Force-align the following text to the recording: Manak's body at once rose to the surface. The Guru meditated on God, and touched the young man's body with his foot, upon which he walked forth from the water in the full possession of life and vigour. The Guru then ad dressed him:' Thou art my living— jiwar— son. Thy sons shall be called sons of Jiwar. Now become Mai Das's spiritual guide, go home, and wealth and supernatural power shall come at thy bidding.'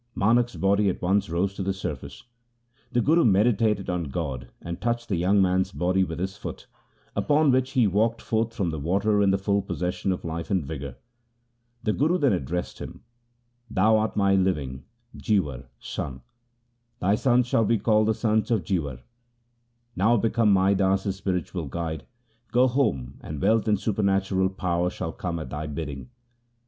Manak's 0.15 0.55
body 0.55 0.89
at 0.89 0.99
once 0.99 1.29
rose 1.29 1.53
to 1.53 1.61
the 1.61 1.73
surface. 1.75 2.23
The 2.91 3.01
Guru 3.01 3.23
meditated 3.23 3.87
on 3.87 4.05
God, 4.05 4.47
and 4.59 4.81
touched 4.81 5.09
the 5.09 5.15
young 5.15 5.39
man's 5.43 5.71
body 5.71 6.03
with 6.03 6.17
his 6.17 6.35
foot, 6.37 6.65
upon 7.15 7.51
which 7.51 7.73
he 7.73 7.85
walked 7.85 8.19
forth 8.19 8.51
from 8.51 8.71
the 8.71 8.79
water 8.79 9.21
in 9.21 9.29
the 9.29 9.37
full 9.37 9.61
possession 9.61 10.11
of 10.11 10.25
life 10.25 10.49
and 10.49 10.65
vigour. 10.65 10.95
The 11.83 11.93
Guru 11.93 12.17
then 12.17 12.33
ad 12.33 12.45
dressed 12.45 12.79
him:' 12.79 13.03
Thou 13.77 13.97
art 13.97 14.17
my 14.17 14.33
living— 14.33 14.85
jiwar— 15.15 15.65
son. 15.79 16.21
Thy 16.97 17.13
sons 17.13 17.45
shall 17.45 17.63
be 17.65 17.77
called 17.77 18.15
sons 18.15 18.49
of 18.49 18.63
Jiwar. 18.63 19.01
Now 19.95 20.17
become 20.17 20.51
Mai 20.51 20.73
Das's 20.73 21.15
spiritual 21.17 21.67
guide, 21.67 22.07
go 22.51 22.65
home, 22.65 23.19
and 23.21 23.39
wealth 23.39 23.67
and 23.67 23.79
supernatural 23.79 24.49
power 24.49 24.89
shall 24.89 25.11
come 25.11 25.37
at 25.37 25.51
thy 25.51 25.67
bidding.' 25.67 26.09